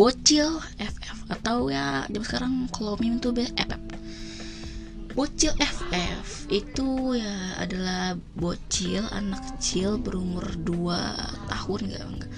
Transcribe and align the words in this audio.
bocil 0.00 0.56
FF 0.80 1.28
atau 1.28 1.68
ya 1.68 2.08
jam 2.08 2.24
sekarang 2.24 2.72
kalau 2.72 2.96
meme 2.96 3.20
tuh 3.20 3.36
FF 3.36 3.82
bocil 5.12 5.52
FF 5.60 6.48
itu 6.48 7.20
ya 7.20 7.60
adalah 7.60 8.16
bocil 8.32 9.04
anak 9.12 9.44
kecil 9.44 10.00
berumur 10.00 10.48
2 10.64 11.52
tahun 11.52 11.78
enggak, 11.84 12.04
enggak 12.08 12.30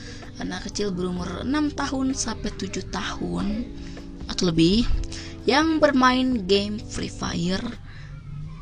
anak 0.42 0.60
kecil 0.66 0.90
berumur 0.90 1.46
6 1.46 1.78
tahun 1.78 2.06
sampai 2.18 2.50
7 2.50 2.82
tahun 2.90 3.46
atau 4.26 4.44
lebih 4.50 4.82
yang 5.46 5.78
bermain 5.78 6.42
game 6.50 6.82
Free 6.82 7.10
Fire. 7.10 7.62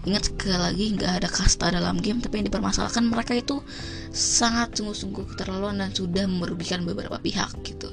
Ingat 0.04 0.32
sekali 0.32 0.60
lagi 0.60 0.84
nggak 0.96 1.24
ada 1.24 1.28
kasta 1.32 1.72
dalam 1.72 2.04
game 2.04 2.20
tapi 2.20 2.44
yang 2.44 2.52
dipermasalahkan 2.52 3.08
mereka 3.08 3.32
itu 3.32 3.64
sangat 4.12 4.76
sungguh-sungguh 4.76 5.24
keterlaluan 5.32 5.80
dan 5.80 5.88
sudah 5.96 6.28
merugikan 6.28 6.84
beberapa 6.84 7.16
pihak 7.16 7.56
gitu 7.64 7.89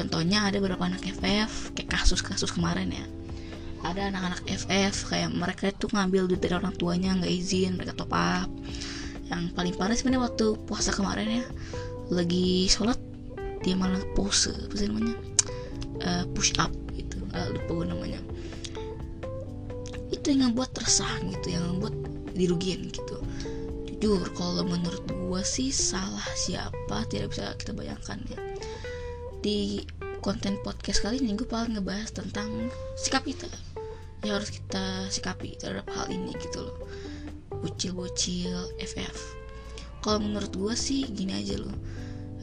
contohnya 0.00 0.48
ada 0.48 0.56
beberapa 0.56 0.88
anak 0.88 1.04
FF 1.04 1.76
kayak 1.76 1.92
kasus-kasus 1.92 2.56
kemarin 2.56 2.88
ya. 2.88 3.04
Ada 3.84 4.08
anak-anak 4.08 4.40
FF 4.48 5.12
kayak 5.12 5.28
mereka 5.36 5.68
itu 5.68 5.92
ngambil 5.92 6.24
duit 6.32 6.40
dari 6.40 6.56
orang 6.56 6.72
tuanya 6.80 7.12
nggak 7.20 7.28
izin 7.28 7.76
mereka 7.76 7.92
top 7.92 8.12
up. 8.16 8.48
Yang 9.28 9.52
paling 9.52 9.74
parah 9.76 9.92
sebenarnya 9.92 10.24
waktu 10.32 10.46
puasa 10.64 10.90
kemarin 10.96 11.44
ya 11.44 11.46
lagi 12.10 12.66
sholat 12.66 12.98
dia 13.60 13.76
malah 13.76 14.00
pose 14.16 14.56
apa 14.56 14.74
namanya? 14.88 15.16
Uh, 16.00 16.24
push 16.32 16.56
up 16.56 16.72
gitu 16.96 17.20
uh, 17.36 17.48
lupa 17.52 17.84
gue 17.84 17.86
namanya. 17.92 18.20
Itu 20.08 20.32
yang 20.32 20.56
membuat 20.56 20.72
resah 20.80 21.20
gitu 21.28 21.52
yang 21.52 21.76
membuat 21.76 21.92
dirugiin 22.32 22.88
gitu. 22.88 23.20
Jujur 24.00 24.24
kalau 24.32 24.64
menurut 24.64 25.04
gue 25.04 25.42
sih 25.44 25.68
salah 25.68 26.24
siapa 26.40 27.04
tidak 27.12 27.36
bisa 27.36 27.52
kita 27.60 27.76
bayangkan 27.76 28.16
ya 28.32 28.40
di 29.40 29.84
konten 30.20 30.60
podcast 30.60 31.00
kali 31.00 31.20
ini 31.20 31.32
gue 31.36 31.48
paling 31.48 31.80
ngebahas 31.80 32.12
tentang 32.12 32.48
sikap 32.96 33.24
kita. 33.24 33.48
Yang 34.20 34.32
harus 34.36 34.50
kita 34.52 34.84
sikapi 35.08 35.56
terhadap 35.56 35.88
hal 35.96 36.06
ini 36.12 36.36
gitu 36.40 36.64
loh. 36.64 36.76
Bocil-bocil 37.60 38.76
FF 38.80 39.40
kalau 40.00 40.18
menurut 40.20 40.52
gue 40.52 40.74
sih 40.76 41.04
gini 41.12 41.36
aja 41.36 41.60
loh. 41.60 41.76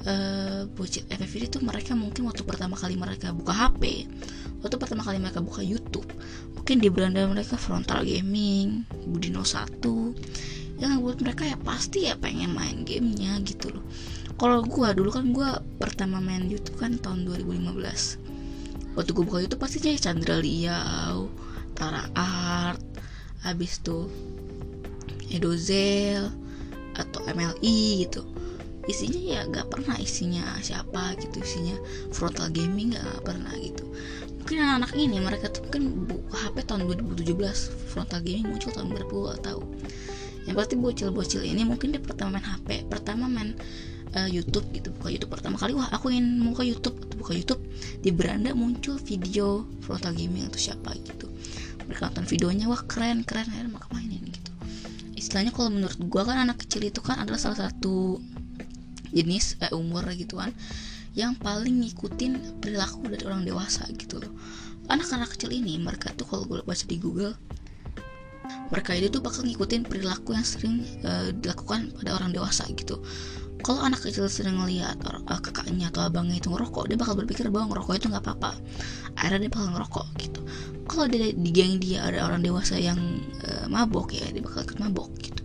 Uh, 0.08 0.70
bocil 0.78 1.04
FF 1.10 1.32
ini 1.36 1.48
tuh 1.50 1.62
mereka 1.66 1.98
mungkin 1.98 2.30
waktu 2.30 2.46
pertama 2.46 2.78
kali 2.78 2.96
mereka 2.96 3.34
buka 3.34 3.52
HP 3.52 4.08
waktu 4.62 4.76
pertama 4.80 5.04
kali 5.04 5.20
mereka 5.20 5.44
buka 5.44 5.60
YouTube 5.60 6.08
mungkin 6.54 6.80
di 6.80 6.88
beranda 6.88 7.28
mereka 7.28 7.60
frontal 7.60 8.08
gaming 8.08 8.88
Budino 9.10 9.44
1 9.44 9.84
yang 10.80 11.02
buat 11.02 11.20
mereka 11.20 11.44
ya 11.50 11.58
pasti 11.60 12.08
ya 12.08 12.16
pengen 12.16 12.56
main 12.56 12.88
gamenya 12.88 13.42
gitu 13.44 13.74
loh 13.74 13.84
kalau 14.38 14.62
gue 14.62 14.88
dulu 14.94 15.10
kan 15.10 15.26
gue 15.34 15.50
pertama 15.82 16.22
main 16.22 16.46
YouTube 16.46 16.78
kan 16.78 16.98
tahun 17.02 17.26
2015 17.26 18.98
waktu 18.98 19.12
gue 19.14 19.24
buka 19.26 19.42
YouTube 19.42 19.62
pasti 19.62 19.78
jadi 19.82 19.98
Chandra 19.98 20.38
Liao 20.42 21.30
Tara 21.78 22.10
Art 22.18 22.82
habis 23.46 23.78
tuh 23.86 24.10
Edozel 25.30 26.32
atau 26.98 27.20
MLI 27.30 28.08
gitu. 28.08 28.26
Isinya 28.88 29.20
ya 29.20 29.40
nggak 29.46 29.68
pernah 29.68 30.00
isinya 30.00 30.58
siapa 30.64 31.14
gitu 31.20 31.44
isinya 31.44 31.76
frontal 32.16 32.50
gaming 32.50 32.96
nggak 32.96 33.22
pernah 33.28 33.52
gitu. 33.60 33.84
Mungkin 34.42 34.64
anak-anak 34.64 34.92
ini 34.96 35.18
mereka 35.20 35.52
tuh 35.52 35.68
mungkin 35.68 36.08
HP 36.32 36.56
tahun 36.66 36.88
2017 36.88 37.92
frontal 37.92 38.20
gaming 38.24 38.48
muncul 38.48 38.72
tahun 38.72 38.90
berapa 38.96 39.12
gue 39.12 39.36
tahu. 39.44 39.62
Yang 40.48 40.56
pasti 40.56 40.76
bocil-bocil 40.80 41.44
ini 41.44 41.68
mungkin 41.68 41.92
dia 41.92 42.00
pertama 42.00 42.40
main 42.40 42.48
HP 42.48 42.88
pertama 42.88 43.28
main 43.28 43.60
uh, 44.16 44.30
YouTube 44.30 44.68
gitu 44.72 44.94
buka 44.96 45.12
YouTube. 45.12 45.32
Pertama 45.34 45.56
kali 45.60 45.74
wah 45.76 45.90
aku 45.92 46.14
ingin 46.14 46.44
buka 46.52 46.64
YouTube. 46.64 46.98
Buka 47.18 47.34
YouTube 47.34 47.62
di 48.00 48.10
beranda 48.14 48.54
muncul 48.54 48.96
video 49.02 49.66
frontal 49.84 50.14
gaming 50.16 50.48
atau 50.48 50.60
siapa 50.60 50.96
gitu. 51.02 51.28
Mereka 51.88 52.12
nonton 52.12 52.26
videonya 52.30 52.66
wah 52.72 52.84
keren 52.86 53.26
keren. 53.28 53.48
Akhirnya 53.50 53.74
maka 53.74 53.88
mainin 53.92 54.24
gitu. 54.28 54.52
Istilahnya 55.18 55.52
kalau 55.52 55.74
menurut 55.74 55.98
gua 56.08 56.24
kan 56.30 56.38
anak 56.38 56.64
kecil 56.64 56.86
itu 56.86 57.02
kan 57.02 57.20
adalah 57.20 57.42
salah 57.42 57.68
satu 57.68 58.22
jenis 59.12 59.58
eh, 59.64 59.72
umur 59.72 60.04
gitu 60.14 60.38
kan 60.38 60.52
yang 61.18 61.34
paling 61.34 61.82
ngikutin 61.82 62.62
perilaku 62.62 63.10
dari 63.10 63.24
orang 63.26 63.42
dewasa 63.42 63.90
gitu 63.98 64.22
loh. 64.22 64.32
Anak-anak 64.88 65.34
kecil 65.36 65.52
ini 65.52 65.82
mereka 65.82 66.14
tuh 66.16 66.30
kalau 66.30 66.48
gue 66.48 66.64
baca 66.64 66.86
di 66.86 66.96
Google 67.02 67.36
mereka 68.72 68.96
itu 68.96 69.08
tuh 69.12 69.24
bakal 69.24 69.44
ngikutin 69.48 69.88
perilaku 69.88 70.36
yang 70.36 70.46
sering 70.48 70.84
uh, 71.04 71.32
dilakukan 71.32 71.92
pada 71.96 72.16
orang 72.16 72.32
dewasa 72.36 72.68
gitu 72.76 73.00
kalau 73.66 73.82
anak 73.82 74.06
kecil 74.06 74.30
sering 74.30 74.62
ngeliat 74.62 75.02
uh, 75.02 75.42
kakaknya 75.42 75.90
atau 75.90 76.06
abangnya 76.06 76.38
itu 76.38 76.54
ngerokok 76.54 76.94
dia 76.94 76.98
bakal 77.00 77.18
berpikir 77.18 77.50
bahwa 77.50 77.74
ngerokok 77.74 77.94
itu 77.98 78.08
nggak 78.10 78.24
apa-apa. 78.24 78.52
Akhirnya 79.18 79.48
dia 79.48 79.52
bakal 79.52 79.68
ngerokok 79.74 80.06
gitu. 80.22 80.40
Kalau 80.88 81.06
di, 81.10 81.18
di 81.36 81.50
geng 81.52 81.82
dia 81.82 82.06
ada 82.06 82.24
orang 82.30 82.46
dewasa 82.46 82.78
yang 82.78 83.00
uh, 83.44 83.66
mabok 83.68 84.14
ya 84.14 84.30
dia 84.30 84.42
bakal 84.46 84.62
ikut 84.64 84.78
mabok 84.78 85.10
gitu. 85.20 85.42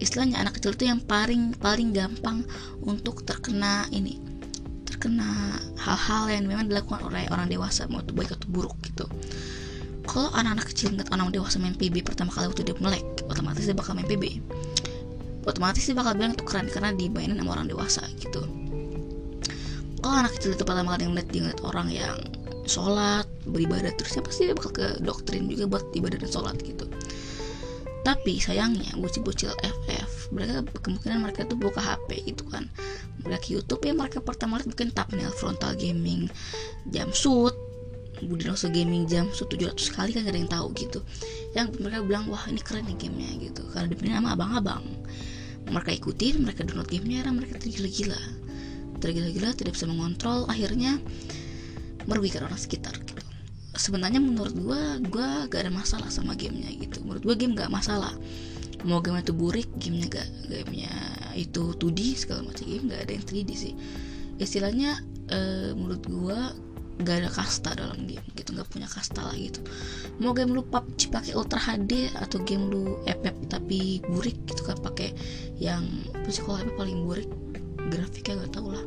Istilahnya 0.00 0.42
anak 0.42 0.58
kecil 0.58 0.74
itu 0.74 0.90
yang 0.90 1.00
paling 1.04 1.54
paling 1.60 1.94
gampang 1.94 2.42
untuk 2.82 3.22
terkena 3.22 3.86
ini 3.94 4.18
terkena 4.88 5.58
hal-hal 5.78 6.30
yang 6.30 6.44
memang 6.50 6.66
dilakukan 6.66 7.06
oleh 7.06 7.30
orang 7.30 7.46
dewasa 7.46 7.86
mau 7.86 8.02
itu 8.02 8.10
baik 8.16 8.34
atau 8.34 8.48
buruk 8.50 8.74
gitu. 8.82 9.06
Kalau 10.02 10.34
anak-anak 10.34 10.66
kecil 10.74 10.98
ngeliat 10.98 11.14
orang 11.14 11.30
dewasa 11.30 11.62
main 11.62 11.78
PB 11.78 12.02
pertama 12.02 12.34
kali 12.34 12.50
waktu 12.50 12.66
dia 12.66 12.74
melek 12.82 13.06
otomatis 13.30 13.62
dia 13.62 13.76
bakal 13.76 13.94
main 13.94 14.08
PB 14.10 14.42
otomatis 15.46 15.82
dia 15.82 15.96
bakal 15.96 16.12
bilang 16.14 16.32
itu 16.34 16.44
keren 16.46 16.66
karena 16.70 16.90
dimainin 16.94 17.38
sama 17.38 17.58
orang 17.58 17.66
dewasa 17.70 18.02
gitu. 18.18 18.42
Kalau 20.02 20.16
anak 20.18 20.34
kecil 20.38 20.58
itu 20.58 20.64
pertama 20.66 20.98
kali 20.98 21.06
ngeliat 21.06 21.28
dia 21.30 21.40
ngeliat 21.46 21.62
orang 21.62 21.88
yang 21.90 22.16
sholat 22.66 23.26
beribadah 23.46 23.90
terus 23.98 24.14
ya 24.14 24.22
pasti 24.22 24.50
dia 24.50 24.54
bakal 24.54 24.72
ke 24.74 24.86
doktrin 25.02 25.46
juga 25.50 25.66
buat 25.66 25.84
ibadah 25.94 26.18
dan 26.18 26.30
sholat 26.30 26.56
gitu. 26.62 26.86
Tapi 28.02 28.42
sayangnya 28.42 28.98
bocil-bocil 28.98 29.54
FF 29.62 30.34
mereka 30.34 30.66
kemungkinan 30.82 31.22
mereka 31.22 31.46
tuh 31.46 31.54
buka 31.54 31.78
HP 31.78 32.34
gitu 32.34 32.42
kan. 32.50 32.66
Mereka 33.22 33.46
YouTube 33.54 33.82
ya 33.86 33.94
mereka 33.94 34.18
pertama 34.18 34.58
lihat 34.58 34.74
mungkin 34.74 34.90
thumbnail 34.90 35.30
frontal 35.30 35.78
gaming 35.78 36.26
jam 36.90 37.14
shoot 37.14 37.54
Budi 38.26 38.46
Rosso 38.46 38.70
Gaming 38.70 39.04
jam 39.10 39.26
700 39.30 39.74
kali 39.92 40.10
kan 40.14 40.22
gak 40.22 40.32
ada 40.34 40.40
yang 40.40 40.52
tahu 40.52 40.66
gitu. 40.78 41.00
Yang 41.58 41.82
mereka 41.82 42.00
bilang 42.06 42.24
wah 42.30 42.42
ini 42.46 42.60
keren 42.62 42.86
nih 42.86 42.96
gamenya 42.96 43.30
gitu. 43.50 43.62
Karena 43.74 43.86
dipilih 43.90 44.12
nama 44.18 44.38
abang-abang. 44.38 44.84
Mereka 45.70 45.90
ikutin 45.98 46.42
mereka 46.42 46.66
download 46.66 46.90
gamenya 46.90 47.26
dan 47.26 47.38
mereka 47.38 47.58
tergila-gila. 47.58 48.18
Tergila-gila 49.02 49.50
tidak 49.58 49.72
bisa 49.74 49.86
mengontrol 49.90 50.46
akhirnya 50.46 51.02
merugikan 52.06 52.46
orang 52.46 52.58
sekitar 52.58 52.94
gitu. 53.02 53.22
Sebenarnya 53.72 54.20
menurut 54.20 54.54
gue 54.54 54.80
gue 55.08 55.28
gak 55.50 55.60
ada 55.66 55.72
masalah 55.72 56.08
sama 56.12 56.38
gamenya 56.38 56.70
gitu. 56.78 57.02
Menurut 57.02 57.22
gue 57.26 57.34
game 57.34 57.58
gak 57.58 57.72
masalah. 57.72 58.14
Mau 58.82 58.98
game 58.98 59.22
itu 59.22 59.34
burik 59.34 59.70
gamenya 59.78 60.06
gak 60.10 60.28
gamenya 60.50 60.94
itu 61.38 61.72
2D 61.78 62.18
segala 62.18 62.46
macam 62.46 62.64
game 62.66 62.86
gak 62.90 63.02
ada 63.08 63.12
yang 63.14 63.24
3D 63.24 63.50
sih. 63.54 63.74
Istilahnya 64.42 64.98
uh, 65.30 65.70
menurut 65.78 66.02
gue 66.06 66.38
gak 67.02 67.22
ada 67.22 67.30
kasta 67.30 67.74
dalam 67.76 68.06
game 68.08 68.24
gitu 68.34 68.54
nggak 68.54 68.68
punya 68.70 68.88
kasta 68.88 69.20
lah 69.22 69.36
gitu. 69.36 69.60
Mau 70.22 70.32
game 70.32 70.54
lu 70.54 70.62
PUBG 70.66 71.10
pakai 71.12 71.32
Ultra 71.36 71.58
HD 71.58 72.10
atau 72.16 72.38
game 72.42 72.70
lu 72.70 72.98
FF 73.04 73.36
tapi 73.50 74.02
burik 74.06 74.38
gitu 74.48 74.62
kan 74.64 74.78
pakai 74.80 75.14
yang 75.58 75.84
kalau 76.42 76.58
FF 76.62 76.74
paling 76.78 76.98
burik 77.04 77.30
grafiknya 77.90 78.46
gak 78.46 78.52
tau 78.56 78.68
lah. 78.70 78.84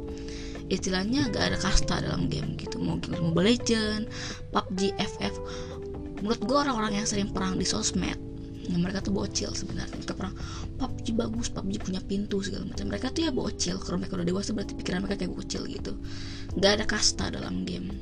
Istilahnya 0.71 1.29
gak 1.29 1.53
ada 1.53 1.57
kasta 1.61 2.01
dalam 2.01 2.31
game 2.31 2.57
gitu. 2.57 2.81
Mau 2.81 2.97
game 2.97 3.21
Mobile 3.21 3.53
Legend 3.53 4.09
PUBG 4.49 4.97
FF 4.97 5.35
menurut 6.23 6.41
gue 6.41 6.57
orang-orang 6.57 7.03
yang 7.03 7.07
sering 7.07 7.29
perang 7.29 7.59
di 7.59 7.67
sosmed 7.67 8.17
yang 8.65 8.81
mereka 8.81 9.05
tuh 9.05 9.13
bocil 9.13 9.53
sebenarnya. 9.53 9.93
Mereka 9.93 10.13
perang 10.17 10.33
PUBG 10.81 11.05
bagus 11.13 11.47
PUBG 11.53 11.85
punya 11.85 12.01
pintu 12.01 12.41
segala 12.41 12.65
macam. 12.65 12.85
Mereka 12.89 13.13
tuh 13.13 13.21
ya 13.29 13.31
bocil 13.31 13.77
kalau 13.77 14.01
mereka 14.01 14.17
udah 14.17 14.27
dewasa 14.27 14.49
berarti 14.57 14.73
pikiran 14.73 14.99
mereka 15.05 15.17
kayak 15.21 15.33
bocil 15.37 15.63
gitu. 15.69 15.93
Nggak 16.57 16.71
ada 16.81 16.85
kasta 16.89 17.25
dalam 17.29 17.61
game 17.67 17.93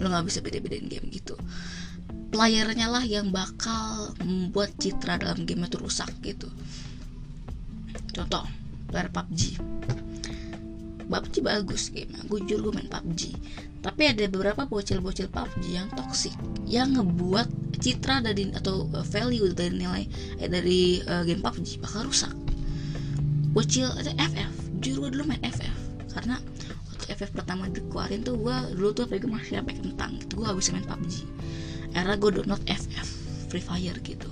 lo 0.00 0.08
nggak 0.08 0.26
bisa 0.26 0.40
beda-bedain 0.40 0.88
game 0.88 1.06
gitu. 1.12 1.36
Playernya 2.30 2.88
lah 2.90 3.04
yang 3.04 3.30
bakal 3.30 4.16
membuat 4.24 4.74
citra 4.80 5.20
dalam 5.20 5.44
game 5.44 5.66
itu 5.68 5.76
rusak 5.78 6.10
gitu. 6.24 6.48
Contoh 8.10 8.42
player 8.90 9.08
PUBG 9.14 9.62
PUBG 11.10 11.34
bagus 11.42 11.90
game 11.94 12.10
gue 12.26 12.38
jujur 12.46 12.70
gue 12.70 12.72
main 12.74 12.90
PUBG 12.90 13.34
tapi 13.80 14.10
ada 14.10 14.26
beberapa 14.26 14.66
bocil-bocil 14.66 15.30
PUBG 15.30 15.64
yang 15.74 15.88
toxic 15.94 16.34
yang 16.66 16.94
ngebuat 16.94 17.48
citra 17.80 18.20
dari 18.20 18.50
atau 18.52 18.90
value 19.08 19.50
dari 19.54 19.74
nilai 19.78 20.04
eh, 20.42 20.50
dari 20.50 21.00
uh, 21.06 21.24
game 21.24 21.40
PUBG 21.40 21.80
bakal 21.80 22.10
rusak. 22.10 22.34
Bocil 23.50 23.90
ada 23.90 24.12
FF 24.14 24.52
jujur 24.78 25.08
gue 25.08 25.10
dulu 25.18 25.32
main 25.32 25.42
FF 25.42 25.76
karena 26.14 26.36
FF 27.10 27.34
pertama 27.34 27.66
dikeluarin 27.66 28.22
tuh 28.22 28.38
gue 28.38 28.56
dulu 28.78 28.94
tuh 28.94 29.10
gue 29.10 29.18
masih 29.26 29.58
sampai 29.58 29.74
kentang 29.76 30.16
gitu 30.22 30.40
gue 30.40 30.46
habis 30.46 30.70
main 30.70 30.86
PUBG 30.86 31.26
era 31.94 32.14
gue 32.14 32.30
download 32.30 32.62
FF 32.70 33.08
Free 33.50 33.64
Fire 33.64 33.98
gitu. 34.06 34.30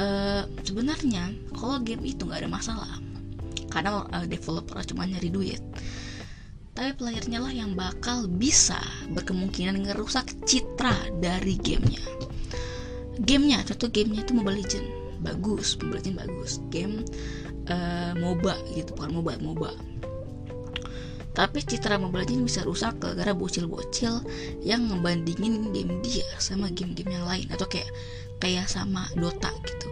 Uh, 0.00 0.48
sebenarnya 0.64 1.28
kalau 1.52 1.76
game 1.84 2.00
itu 2.08 2.24
nggak 2.24 2.48
ada 2.48 2.50
masalah 2.50 2.92
karena 3.68 4.08
uh, 4.08 4.24
developer 4.24 4.80
cuma 4.88 5.04
nyari 5.04 5.28
duit. 5.28 5.60
Tapi 6.72 6.96
playernya 6.96 7.44
lah 7.44 7.52
yang 7.52 7.76
bakal 7.76 8.24
bisa 8.24 8.80
berkemungkinan 9.12 9.84
ngerusak 9.84 10.32
citra 10.48 10.96
dari 11.20 11.60
gamenya. 11.60 12.00
Gamenya 13.20 13.60
contoh 13.68 13.92
gamenya 13.92 14.24
itu 14.24 14.32
Mobile 14.32 14.64
Legend 14.64 14.86
bagus 15.20 15.76
Mobile 15.76 16.00
Legend 16.00 16.16
bagus. 16.24 16.52
Game 16.72 17.04
uh, 17.68 18.16
MOBA 18.16 18.56
gitu 18.72 18.96
bukan 18.96 19.12
MOBA 19.20 19.32
MOBA 19.44 19.89
tapi 21.40 21.64
citra 21.64 21.96
Mobile 21.96 22.28
Legends 22.28 22.44
bisa 22.52 22.60
rusak 22.68 23.00
gara-gara 23.00 23.32
bocil-bocil 23.32 24.20
yang 24.60 24.92
ngebandingin 24.92 25.72
game 25.72 26.04
dia 26.04 26.28
sama 26.36 26.68
game-game 26.68 27.16
yang 27.16 27.24
lain. 27.24 27.48
Atau 27.48 27.64
kayak 27.64 27.88
kayak 28.44 28.68
sama 28.68 29.08
Dota 29.16 29.48
gitu. 29.64 29.88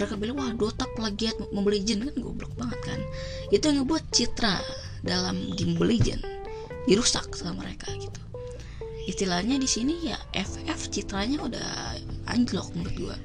Mereka 0.00 0.16
bilang 0.16 0.40
wah 0.40 0.48
Dota 0.56 0.88
plagiat 0.96 1.36
Mobile 1.52 1.84
Legends. 1.84 2.08
Kan 2.08 2.16
goblok 2.24 2.48
banget 2.56 2.80
kan. 2.80 3.00
Itu 3.52 3.68
yang 3.68 3.84
ngebuat 3.84 4.08
citra 4.08 4.56
dalam 5.04 5.36
game 5.52 5.76
Mobile 5.76 6.00
Legends 6.00 6.24
dirusak 6.88 7.28
sama 7.36 7.60
mereka 7.60 7.92
gitu. 8.00 8.20
Istilahnya 9.04 9.60
di 9.60 9.68
sini 9.68 10.08
ya 10.08 10.16
FF 10.32 10.80
citranya 10.88 11.44
udah 11.44 12.00
anjlok 12.32 12.72
menurut 12.72 12.96
gua. 12.96 13.16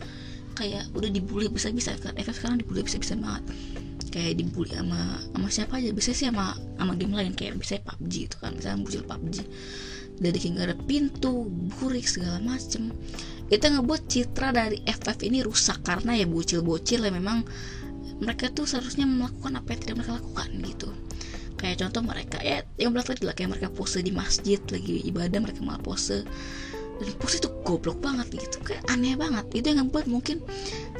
Kayak 0.59 0.91
udah 0.91 1.07
dibully 1.07 1.47
bisa-bisa. 1.47 1.95
Kan 2.03 2.19
FF 2.19 2.35
sekarang 2.35 2.59
dibully 2.59 2.83
bisa-bisa 2.83 3.15
banget 3.15 3.47
kayak 4.11 4.37
dibully 4.37 4.75
sama 4.75 5.17
sama 5.31 5.47
siapa 5.47 5.73
aja. 5.79 5.89
Bisa 5.95 6.11
sih 6.11 6.27
sama 6.27 6.53
sama 6.75 6.93
game 6.99 7.15
lain 7.15 7.33
kayak 7.33 7.57
bisa 7.57 7.79
PUBG 7.81 8.13
itu 8.27 8.37
kan. 8.37 8.51
Misalnya 8.53 8.77
muncul 8.83 9.03
PUBG 9.07 9.35
dari 10.21 10.37
kayak 10.37 10.61
ada 10.61 10.75
pintu 10.85 11.49
burik 11.79 12.05
segala 12.05 12.37
macem. 12.43 12.93
Itu 13.49 13.65
ngebuat 13.67 14.01
citra 14.05 14.53
dari 14.53 14.77
FF 14.85 15.17
ini 15.25 15.41
rusak. 15.41 15.81
Karena 15.81 16.13
ya 16.13 16.29
bocil-bocil 16.29 17.07
ya 17.07 17.11
memang 17.11 17.41
mereka 18.21 18.53
tuh 18.53 18.69
seharusnya 18.69 19.09
melakukan 19.09 19.57
apa 19.57 19.73
yang 19.73 19.81
tidak 19.81 19.95
mereka 19.97 20.13
lakukan 20.21 20.49
gitu. 20.61 20.89
Kayak 21.57 21.75
contoh 21.85 22.01
mereka 22.05 22.37
ya 22.41 22.61
yang 22.77 22.93
belas 22.93 23.09
lagi 23.09 23.23
lah 23.25 23.33
kayak 23.33 23.57
mereka 23.57 23.69
pose 23.73 24.01
di 24.01 24.13
masjid 24.13 24.61
lagi 24.69 25.01
ibadah 25.09 25.39
mereka 25.41 25.65
malah 25.65 25.81
pose. 25.81 26.21
Dan 27.01 27.17
pose 27.17 27.41
itu 27.41 27.49
goblok 27.65 27.97
banget 27.97 28.29
gitu. 28.29 28.61
Kayak 28.61 28.85
aneh 28.93 29.17
banget. 29.17 29.49
Itu 29.57 29.73
yang 29.73 29.89
ngebuat 29.89 30.05
mungkin 30.05 30.37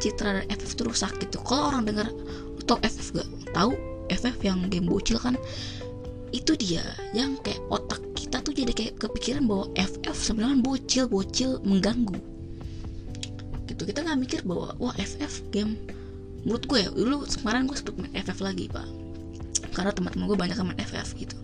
citra 0.02 0.42
dari 0.42 0.48
FF 0.50 0.74
itu 0.74 0.84
rusak 0.90 1.14
gitu. 1.22 1.38
Kalau 1.46 1.70
orang 1.70 1.86
dengar 1.86 2.10
tau 2.72 2.80
FF 2.88 3.08
gak 3.20 3.28
tahu 3.52 3.72
FF 4.08 4.38
yang 4.44 4.72
game 4.72 4.88
bocil 4.88 5.20
kan 5.20 5.36
itu 6.32 6.56
dia 6.56 6.84
yang 7.12 7.36
kayak 7.44 7.60
otak 7.68 8.00
kita 8.16 8.40
tuh 8.40 8.56
jadi 8.56 8.72
kayak 8.72 8.94
kepikiran 8.96 9.44
bahwa 9.44 9.68
FF 9.76 10.16
sebenarnya 10.16 10.64
bocil 10.64 11.06
bocil 11.12 11.60
mengganggu. 11.68 12.16
Gitu 13.68 13.82
kita 13.84 14.00
nggak 14.08 14.20
mikir 14.20 14.40
bahwa 14.48 14.72
wah 14.80 14.96
FF 14.96 15.52
game 15.52 15.76
menurut 16.48 16.64
gue 16.66 16.80
ya 16.80 16.90
dulu 16.90 17.28
kemarin 17.28 17.68
gue 17.68 17.76
sempet 17.76 17.96
main 18.00 18.16
FF 18.16 18.40
lagi 18.40 18.72
pak. 18.72 18.88
Karena 19.76 19.92
teman-teman 19.92 20.26
gue 20.32 20.38
banyak 20.40 20.58
main 20.64 20.80
FF 20.80 21.10
gitu. 21.20 21.36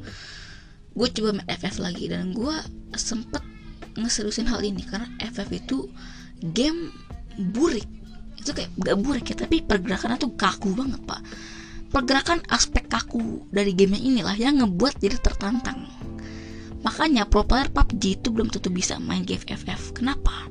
Gue 0.96 1.08
coba 1.12 1.44
main 1.44 1.50
FF 1.52 1.84
lagi 1.84 2.08
dan 2.08 2.32
gue 2.32 2.56
sempet 2.96 3.44
ngeseriusin 4.00 4.48
hal 4.48 4.64
ini 4.64 4.88
karena 4.88 5.12
FF 5.20 5.50
itu 5.52 5.92
game 6.56 6.96
burik 7.52 7.97
itu 8.48 8.64
kayak 8.64 8.72
gak 8.80 8.98
burik 9.04 9.28
ya 9.28 9.36
tapi 9.44 9.60
pergerakannya 9.60 10.16
tuh 10.16 10.32
kaku 10.40 10.72
banget 10.72 11.04
pak. 11.04 11.20
Pergerakan 11.92 12.40
aspek 12.48 12.88
kaku 12.88 13.44
dari 13.52 13.76
gamenya 13.76 14.00
inilah 14.00 14.36
yang 14.40 14.64
ngebuat 14.64 15.04
jadi 15.04 15.20
tertantang. 15.20 15.88
Makanya 16.88 17.28
pro 17.28 17.44
player 17.44 17.68
PUBG 17.68 18.24
itu 18.24 18.28
belum 18.32 18.48
tentu 18.48 18.72
bisa 18.72 18.96
main 19.04 19.28
game 19.28 19.44
FF 19.44 19.92
kenapa? 19.92 20.48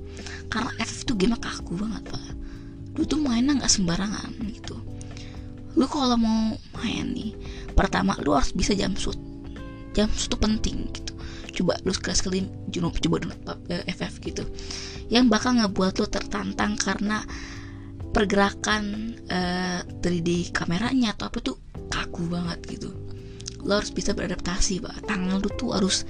Karena 0.53 0.69
FF 0.77 1.09
itu 1.09 1.13
game 1.17 1.41
kaku 1.41 1.81
banget 1.81 2.05
pak. 2.13 2.25
Lu 3.01 3.09
tuh 3.09 3.21
mainnya 3.21 3.57
nggak 3.57 3.73
sembarangan 3.73 4.33
gitu. 4.53 4.77
Lu 5.77 5.85
kalau 5.89 6.17
mau 6.17 6.57
main 6.81 7.13
nih 7.13 7.33
pertama 7.77 8.17
lu 8.21 8.37
harus 8.37 8.53
bisa 8.53 8.73
jam 8.73 8.93
shoot. 8.97 9.17
Jam 9.93 10.09
shoot 10.13 10.33
itu 10.33 10.37
penting 10.37 10.77
gitu. 10.93 11.13
Coba 11.57 11.81
lu 11.85 11.93
sekali 11.93 12.17
sekali 12.17 12.39
coba 12.73 13.17
download 13.17 13.41
FF 13.89 14.15
gitu. 14.25 14.45
Yang 15.09 15.25
bakal 15.33 15.61
ngebuat 15.61 16.01
lu 16.01 16.07
tertantang 16.09 16.77
karena 16.81 17.25
pergerakan 18.17 19.13
uh, 19.29 19.85
3D 20.01 20.49
kameranya 20.57 21.13
atau 21.13 21.29
apa 21.29 21.39
tuh 21.45 21.61
kaku 21.93 22.33
banget 22.33 22.65
gitu. 22.73 22.89
Lo 23.61 23.77
harus 23.77 23.93
bisa 23.93 24.17
beradaptasi 24.17 24.81
pak. 24.81 25.05
Tangan 25.05 25.37
lu 25.37 25.53
tuh 25.61 25.77
harus 25.77 26.09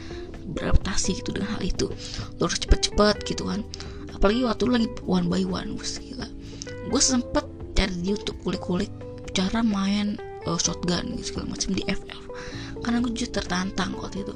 beradaptasi 0.55 1.19
gitu 1.19 1.35
dengan 1.35 1.59
hal 1.59 1.67
itu. 1.67 1.91
Lo 2.39 2.47
harus 2.47 2.63
cepet-cepet 2.63 3.27
gitu 3.27 3.51
kan. 3.51 3.67
Apalagi 4.15 4.47
waktu 4.47 4.63
lu 4.71 4.73
lagi 4.79 4.89
one 5.03 5.27
by 5.27 5.43
one 5.43 5.75
gue 5.75 5.83
gila. 5.83 6.31
Gue 6.87 7.03
sempet 7.03 7.43
cari 7.75 7.91
di 7.99 8.15
YouTube 8.15 8.39
kulik-kulik 8.47 8.95
cara 9.35 9.67
main 9.67 10.15
uh, 10.47 10.55
shotgun 10.63 11.19
gitu 11.19 11.35
segala 11.35 11.59
macam 11.59 11.75
di 11.75 11.83
FF 11.91 12.23
karena 12.87 13.03
gue 13.03 13.13
juga 13.19 13.43
tertantang 13.43 13.99
waktu 13.99 14.23
itu. 14.23 14.35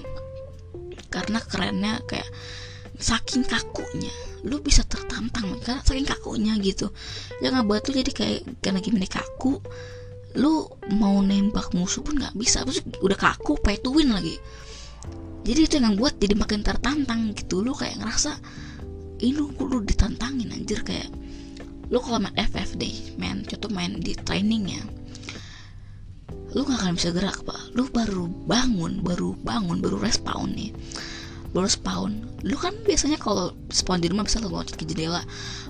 Karena 1.06 1.38
kerennya 1.38 2.02
kayak 2.10 2.26
saking 2.98 3.46
kakunya 3.46 4.10
lu 4.46 4.62
bisa 4.64 4.86
tertantang 4.86 5.60
karena 5.60 5.80
saking 5.84 6.08
kakunya 6.08 6.56
gitu. 6.60 6.92
Yang 7.44 7.60
ngebuat 7.60 7.80
tuh 7.84 7.94
jadi 7.96 8.10
kayak 8.12 8.40
karena 8.64 8.80
gimana 8.80 9.06
kaku 9.08 9.60
lu 10.38 10.70
mau 10.94 11.18
nembak 11.20 11.74
musuh 11.74 12.06
pun 12.06 12.14
nggak 12.14 12.38
bisa 12.38 12.62
terus 12.62 12.80
udah 13.02 13.18
kaku 13.18 13.58
pay 13.60 13.76
to 13.76 13.90
lagi. 13.92 14.38
Jadi 15.40 15.60
itu 15.66 15.74
yang 15.80 15.96
buat 15.96 16.20
jadi 16.20 16.36
makin 16.36 16.60
tertantang 16.62 17.32
gitu. 17.34 17.64
Lu 17.64 17.72
kayak 17.72 17.98
ngerasa 18.00 18.38
ini 19.20 19.36
lu, 19.36 19.52
lu 19.52 19.82
ditantangin 19.84 20.52
anjir. 20.54 20.84
Kayak 20.86 21.10
lu 21.90 21.98
kalau 21.98 22.22
main 22.22 22.36
FF 22.38 22.78
deh 22.78 22.94
main 23.18 23.42
contoh 23.42 23.70
main 23.74 23.98
di 23.98 24.14
trainingnya 24.14 25.00
lu 26.50 26.66
gak 26.66 26.82
akan 26.82 26.98
bisa 26.98 27.14
gerak 27.14 27.46
pak. 27.46 27.74
Lu 27.78 27.86
baru 27.90 28.26
bangun 28.26 29.06
baru 29.06 29.38
bangun 29.38 29.78
baru 29.78 30.02
respawn 30.02 30.50
nih 30.54 30.74
baru 31.50 31.66
spawn 31.66 32.30
lu 32.40 32.56
kan 32.56 32.72
biasanya 32.86 33.20
kalau 33.20 33.52
spawn 33.68 34.00
di 34.00 34.08
rumah 34.08 34.24
bisa 34.24 34.40
lu 34.40 34.48
loncat 34.48 34.80
ke 34.80 34.88
jendela. 34.88 35.20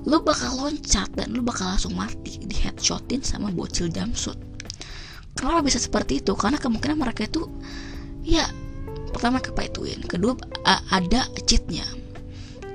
Lu 0.07 0.23
bakal 0.23 0.55
loncat 0.55 1.11
dan 1.19 1.35
lu 1.35 1.43
bakal 1.43 1.67
langsung 1.67 1.99
mati 1.99 2.39
di 2.39 2.55
headshotin 2.55 3.27
sama 3.27 3.51
bocil 3.51 3.91
jumpsuit. 3.91 4.39
Kenapa 5.35 5.67
bisa 5.67 5.83
seperti 5.83 6.23
itu? 6.23 6.33
Karena 6.39 6.63
kemungkinan 6.63 6.95
mereka 6.95 7.27
itu 7.27 7.51
ya 8.23 8.47
pertama 9.11 9.43
kepaituin 9.43 10.07
kedua 10.07 10.39
ada 10.95 11.27
cheatnya. 11.43 11.83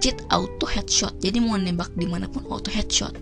Cheat 0.03 0.19
auto 0.27 0.67
headshot. 0.67 1.15
Jadi 1.23 1.39
mau 1.39 1.55
nembak 1.55 1.95
di 1.95 2.03
mana 2.03 2.27
pun 2.27 2.43
auto 2.51 2.67
headshot. 2.67 3.15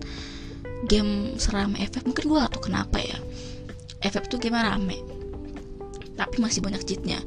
Game 0.90 1.38
serame 1.38 1.80
FF 1.86 2.02
mungkin 2.02 2.34
gue 2.34 2.40
atau 2.42 2.58
kenapa 2.58 2.98
ya. 2.98 3.16
FF 4.02 4.26
tuh 4.26 4.42
game 4.42 4.58
rame. 4.58 4.98
Tapi 6.18 6.42
masih 6.42 6.60
banyak 6.66 6.82
cheatnya 6.82 7.22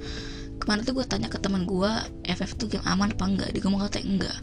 kemarin 0.68 0.84
tuh 0.84 1.00
gue 1.00 1.08
tanya 1.08 1.32
ke 1.32 1.40
teman 1.40 1.64
gue 1.64 1.88
FF 2.28 2.60
tuh 2.60 2.68
game 2.68 2.84
aman 2.84 3.16
apa 3.16 3.24
enggak? 3.24 3.56
Dia 3.56 3.64
ngomong 3.64 3.88
katanya 3.88 4.08
enggak. 4.12 4.38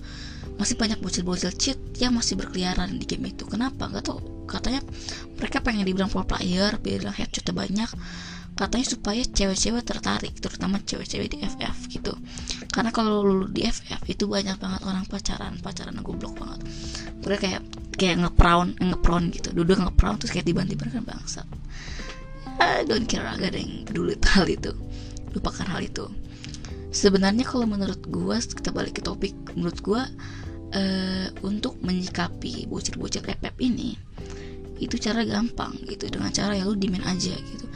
Masih 0.56 0.80
banyak 0.80 0.96
bocil-bocil 1.04 1.52
cheat 1.52 1.76
yang 2.00 2.16
masih 2.16 2.40
berkeliaran 2.40 2.96
di 2.96 3.04
game 3.04 3.28
itu. 3.28 3.44
Kenapa? 3.44 3.92
Nggak 3.92 4.08
tau 4.08 4.24
katanya 4.48 4.80
mereka 5.36 5.60
pengen 5.60 5.84
dibilang 5.84 6.08
pro 6.08 6.24
player 6.24 6.80
biar 6.80 7.12
headshotnya 7.12 7.52
banyak. 7.52 7.90
Katanya 8.56 8.86
supaya 8.88 9.20
cewek-cewek 9.20 9.84
tertarik 9.84 10.32
terutama 10.40 10.80
cewek-cewek 10.80 11.28
di 11.28 11.44
FF 11.44 11.76
gitu. 11.92 12.16
Karena 12.72 12.88
kalau 12.88 13.20
lu 13.20 13.52
di 13.52 13.68
FF 13.68 14.00
itu 14.08 14.24
banyak 14.24 14.56
banget 14.56 14.80
orang 14.88 15.04
pacaran 15.04 15.60
pacaran 15.60 16.00
goblok 16.00 16.40
banget. 16.40 16.64
Mereka 17.20 17.40
kayak 17.44 17.62
kayak 18.00 18.16
ngeprawn 18.24 18.72
ngeprawn 18.80 19.28
gitu. 19.28 19.52
Duduk 19.52 19.76
ngeprawn 19.76 20.16
terus 20.16 20.32
kayak 20.32 20.48
tiba-tiba 20.48 20.88
kan 20.88 21.04
bangsa 21.04 21.44
I 22.64 22.86
don't 22.86 23.04
care 23.04 23.26
agak 23.26 23.52
ada 23.52 23.58
yang 23.58 23.82
peduli 23.84 24.14
hal 24.24 24.46
itu 24.46 24.72
lupakan 25.34 25.66
hal 25.66 25.80
itu. 25.82 26.06
Sebenarnya 26.94 27.42
kalau 27.42 27.66
menurut 27.66 27.98
gue 28.06 28.36
kita 28.38 28.70
balik 28.70 28.98
ke 28.98 29.02
topik 29.02 29.34
menurut 29.58 29.78
gue 29.82 30.02
uh, 30.74 31.26
untuk 31.42 31.74
menyikapi 31.82 32.70
bocil-bocil 32.70 33.26
pepep 33.26 33.54
ini 33.58 33.98
itu 34.78 34.98
cara 34.98 35.22
gampang 35.22 35.74
gitu 35.86 36.10
dengan 36.10 36.34
cara 36.34 36.54
ya 36.54 36.66
lu 36.66 36.78
dimin 36.78 37.02
aja 37.02 37.34
gitu. 37.34 37.66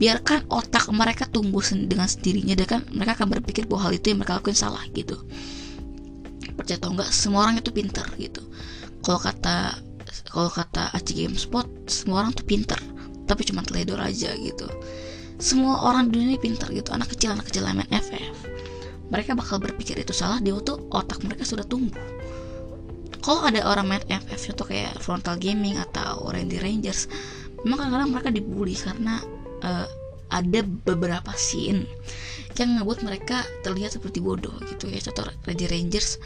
Biarkan 0.00 0.48
otak 0.48 0.88
mereka 0.94 1.28
tumbuh 1.28 1.60
dengan 1.62 2.08
sendirinya 2.08 2.56
dan 2.56 2.66
kan 2.66 2.80
mereka 2.94 3.20
akan 3.20 3.28
berpikir 3.38 3.68
bahwa 3.68 3.90
hal 3.90 3.92
itu 3.98 4.14
yang 4.14 4.22
mereka 4.22 4.38
lakukan 4.40 4.56
salah 4.56 4.82
gitu. 4.94 5.18
Percaya 6.56 6.78
atau 6.80 6.90
enggak 6.94 7.10
semua 7.12 7.46
orang 7.46 7.60
itu 7.60 7.70
pintar 7.74 8.06
gitu. 8.16 8.40
Kalau 9.02 9.20
kata 9.20 9.76
kalau 10.30 10.50
kata 10.50 10.94
Aci 10.94 11.12
Game 11.18 11.34
Spot 11.34 11.66
semua 11.90 12.22
orang 12.24 12.32
tuh 12.32 12.46
pintar 12.46 12.78
tapi 13.30 13.46
cuma 13.46 13.62
teledor 13.62 14.02
aja 14.02 14.34
gitu 14.34 14.66
semua 15.40 15.82
orang 15.88 16.12
di 16.12 16.20
dunia 16.20 16.38
pintar 16.38 16.68
gitu 16.70 16.92
anak 16.92 17.10
kecil 17.16 17.32
anak 17.32 17.48
kecil 17.48 17.64
main 17.64 17.88
FF 17.88 18.50
mereka 19.10 19.34
bakal 19.34 19.58
berpikir 19.58 19.98
itu 19.98 20.14
salah 20.14 20.38
di 20.38 20.54
waktu 20.54 20.78
otak 20.94 21.26
mereka 21.26 21.42
sudah 21.42 21.66
tumbuh. 21.66 21.98
Kalau 23.20 23.44
ada 23.44 23.60
orang 23.66 23.90
main 23.90 24.02
FF 24.06 24.54
itu 24.54 24.62
kayak 24.64 24.96
frontal 25.02 25.36
gaming 25.36 25.76
atau 25.76 26.30
Randy 26.30 26.56
Rangers 26.62 27.10
memang 27.66 27.84
kadang-kadang 27.84 28.10
mereka 28.16 28.30
dibully 28.32 28.72
karena 28.72 29.20
uh, 29.60 29.84
ada 30.30 30.64
beberapa 30.64 31.34
scene 31.36 31.84
yang 32.56 32.80
ngebuat 32.80 33.02
mereka 33.04 33.44
terlihat 33.66 33.98
seperti 33.98 34.22
bodoh 34.22 34.54
gitu 34.64 34.88
ya. 34.88 35.02
Contoh 35.04 35.28
Randy 35.44 35.66
Rangers 35.68 36.16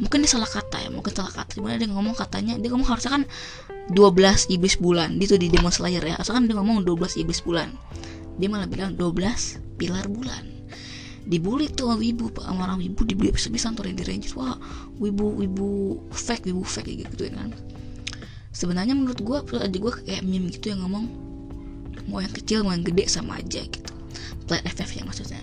mungkin 0.00 0.24
dia 0.24 0.32
salah 0.32 0.48
kata 0.48 0.82
ya 0.82 0.90
mungkin 0.90 1.12
salah 1.14 1.30
kata. 1.30 1.52
Di 1.52 1.62
mana 1.62 1.78
dia 1.78 1.86
ngomong 1.86 2.16
katanya 2.16 2.56
dia 2.58 2.72
ngomong 2.72 2.88
harusnya 2.90 3.22
kan 3.22 3.22
12 3.92 4.50
iblis 4.50 4.80
bulan 4.80 5.20
itu 5.20 5.36
di 5.36 5.52
Demon 5.52 5.70
Slayer 5.70 6.02
ya. 6.02 6.16
Asalkan 6.18 6.48
dia 6.48 6.56
ngomong 6.56 6.82
12 6.82 7.22
iblis 7.22 7.44
bulan 7.44 7.76
dia 8.42 8.50
malah 8.50 8.66
bilang 8.66 8.98
12 8.98 9.78
pilar 9.78 10.10
bulan. 10.10 10.42
Dibully 11.22 11.70
tuh 11.70 11.94
wibu 11.94 12.34
sama 12.42 12.66
orang 12.66 12.82
wibu 12.82 13.06
dibully 13.06 13.30
bisa-bisa 13.30 13.70
nonton 13.70 13.94
di 13.94 14.02
Rangers. 14.02 14.34
Wah 14.34 14.58
wibu 14.98 15.38
wibu 15.38 16.02
fake 16.10 16.50
wibu 16.50 16.66
fake 16.66 16.90
kayak 16.90 17.14
gitu 17.14 17.30
kan? 17.30 17.54
Sebenarnya 18.50 18.98
menurut 18.98 19.22
gue 19.22 19.38
aja 19.62 19.70
gue 19.70 19.92
kayak 20.02 20.26
meme 20.26 20.50
gitu 20.50 20.74
yang 20.74 20.82
ngomong 20.82 21.06
mau 22.10 22.18
yang 22.18 22.34
kecil 22.34 22.66
mau 22.66 22.74
yang 22.74 22.82
gede 22.82 23.06
sama 23.06 23.38
aja 23.38 23.62
gitu. 23.62 23.94
Player 24.50 24.66
FF 24.66 24.90
ya 24.90 25.06
maksudnya. 25.06 25.38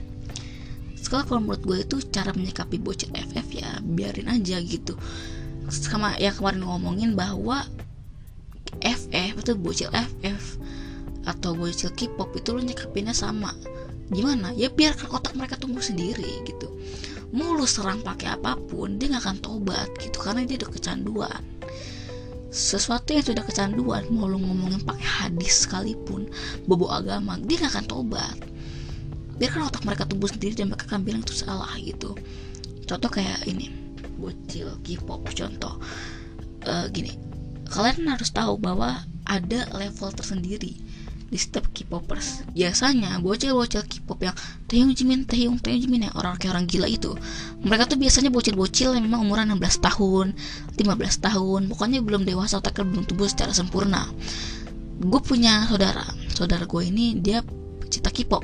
Sekarang 0.99 1.25
kalau 1.31 1.39
menurut 1.47 1.63
gue 1.63 1.77
itu 1.87 2.03
cara 2.11 2.35
menyikapi 2.35 2.75
bocil 2.83 3.15
FF 3.15 3.47
ya 3.55 3.79
biarin 3.79 4.27
aja 4.27 4.59
gitu. 4.59 4.99
Sama 5.71 6.19
yang 6.19 6.35
kemarin 6.35 6.67
ngomongin 6.67 7.15
bahwa 7.15 7.63
FF 8.83 9.33
itu 9.39 9.55
bocil 9.55 9.87
FF 9.95 10.59
atau 11.29 11.53
bocil 11.53 11.93
K-pop 11.93 12.33
itu 12.33 12.49
lo 12.49 12.61
nyikapinnya 12.65 13.13
sama. 13.13 13.53
Gimana? 14.09 14.49
Ya 14.57 14.73
biarkan 14.73 15.13
otak 15.13 15.37
mereka 15.37 15.61
tumbuh 15.61 15.85
sendiri 15.85 16.41
gitu. 16.41 16.73
Mau 17.29 17.53
lu 17.53 17.69
serang 17.69 18.01
pakai 18.01 18.33
apa 18.33 18.57
pun 18.57 18.97
dia 18.97 19.13
nggak 19.13 19.21
akan 19.21 19.37
tobat 19.37 19.89
gitu 20.01 20.17
karena 20.17 20.41
dia 20.49 20.57
udah 20.65 20.71
kecanduan. 20.73 21.41
Sesuatu 22.49 23.13
yang 23.13 23.21
sudah 23.21 23.45
kecanduan 23.45 24.09
mau 24.09 24.25
lu 24.25 24.41
ngomongin 24.41 24.81
pakai 24.81 25.05
hadis 25.05 25.69
sekalipun 25.69 26.25
bobo 26.65 26.89
agama 26.89 27.37
dia 27.37 27.61
nggak 27.61 27.77
akan 27.77 27.85
tobat. 27.85 28.37
Biarkan 29.37 29.69
otak 29.69 29.85
mereka 29.85 30.09
tumbuh 30.09 30.25
sendiri 30.25 30.57
dan 30.57 30.73
mereka 30.73 30.89
akan 30.89 31.05
bilang 31.05 31.21
itu 31.21 31.37
salah 31.37 31.69
gitu. 31.77 32.17
Contoh 32.89 33.09
kayak 33.13 33.45
ini 33.45 33.69
bocil 34.17 34.73
K-pop 34.81 35.29
contoh. 35.37 35.77
Uh, 36.65 36.89
gini 36.91 37.15
kalian 37.69 38.09
harus 38.09 38.33
tahu 38.33 38.57
bahwa 38.57 39.05
ada 39.29 39.69
level 39.77 40.09
tersendiri 40.11 40.81
di 41.29 41.37
setiap 41.37 41.69
K-popers. 41.69 42.49
Biasanya 42.57 43.21
bocil-bocil 43.21 43.85
K-pop 43.85 44.19
yang 44.25 44.35
Taeyong 44.65 44.91
Jimin, 44.97 45.29
Taeyong, 45.29 45.61
Taeyong 45.61 45.81
Jimin 45.85 46.09
yang 46.09 46.15
orang 46.17 46.35
kayak 46.41 46.57
orang 46.57 46.65
gila 46.65 46.89
itu. 46.89 47.13
Mereka 47.61 47.85
tuh 47.85 47.97
biasanya 48.01 48.33
bocil-bocil 48.33 48.97
yang 48.97 49.05
memang 49.05 49.23
umuran 49.23 49.53
16 49.53 49.85
tahun 49.85 50.33
15 50.75 51.25
tahun. 51.25 51.61
Pokoknya 51.69 52.01
belum 52.01 52.25
dewasa 52.25 52.57
otaknya 52.57 52.89
belum 52.89 53.05
tumbuh 53.05 53.29
secara 53.29 53.53
sempurna. 53.53 54.09
Gue 54.99 55.21
punya 55.21 55.69
saudara. 55.69 56.03
Saudara 56.33 56.65
gue 56.65 56.81
ini 56.83 57.15
dia 57.21 57.45
pecinta 57.79 58.09
K-pop. 58.09 58.43